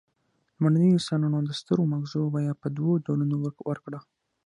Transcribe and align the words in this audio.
لومړنیو 0.57 0.95
انسانانو 0.97 1.39
د 1.43 1.51
سترو 1.59 1.83
مغزو 1.93 2.21
بیه 2.33 2.53
په 2.61 2.67
دوو 2.75 2.93
ډولونو 3.05 3.35
ورکړه. 3.69 3.99